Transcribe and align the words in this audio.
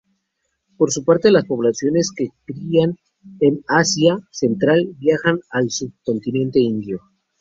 Por 0.77 0.91
su 0.91 1.03
parte 1.03 1.29
las 1.29 1.45
poblaciones 1.45 2.09
que 2.11 2.29
crían 2.47 2.97
en 3.39 3.63
Asia 3.67 4.17
central 4.31 4.95
viajan 4.97 5.39
al 5.51 5.69
Subcontinente 5.69 6.59
indio. 6.59 7.01